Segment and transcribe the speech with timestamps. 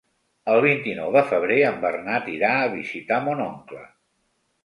[0.53, 3.85] El vint-i-nou de febrer en Bernat irà a visitar mon oncle.